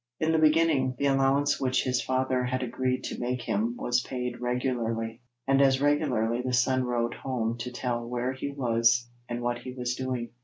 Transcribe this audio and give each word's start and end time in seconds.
In 0.19 0.31
the 0.31 0.39
beginning, 0.39 0.95
the 0.97 1.05
allowance 1.05 1.61
which 1.61 1.83
his 1.83 2.01
father 2.01 2.43
had 2.45 2.63
agreed 2.63 3.03
to 3.03 3.19
make 3.19 3.43
him 3.43 3.75
was 3.77 4.01
paid 4.01 4.41
regularly, 4.41 5.21
and 5.45 5.61
as 5.61 5.79
regularly 5.79 6.41
the 6.43 6.53
son 6.53 6.85
wrote 6.85 7.13
home 7.13 7.59
to 7.59 7.71
tell 7.71 8.07
where 8.09 8.33
he 8.33 8.51
was 8.51 9.07
and 9.29 9.43
what 9.43 9.59
he 9.59 9.75
was 9.75 9.93
doing. 9.93 10.31